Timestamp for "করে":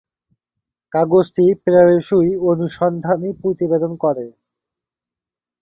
4.03-4.25